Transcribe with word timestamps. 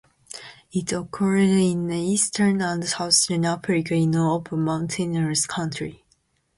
It 0.71 0.91
occurs 0.93 1.47
in 1.47 1.91
eastern 1.91 2.59
and 2.63 2.83
southern 2.83 3.45
Africa 3.45 3.93
in 3.93 4.15
open, 4.15 4.63
mountainous 4.63 5.45
country. 5.45 6.03